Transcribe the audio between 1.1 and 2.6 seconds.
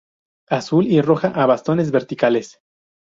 a bastones verticales.